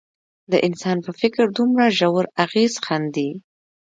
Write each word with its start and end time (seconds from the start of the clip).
د 0.51 0.53
انسان 0.67 0.97
په 1.05 1.11
فکر 1.21 1.45
دومره 1.57 1.85
ژور 1.99 2.25
اغېز 2.45 2.73
ښندي. 2.85 3.29